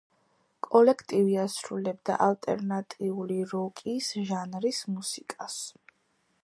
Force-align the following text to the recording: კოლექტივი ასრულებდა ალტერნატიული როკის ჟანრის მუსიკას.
კოლექტივი 0.67 1.35
ასრულებდა 1.41 2.15
ალტერნატიული 2.29 3.39
როკის 3.53 4.11
ჟანრის 4.31 4.83
მუსიკას. 4.97 5.63